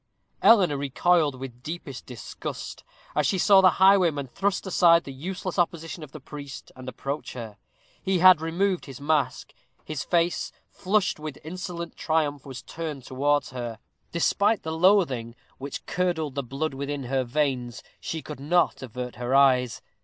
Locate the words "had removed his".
8.17-8.99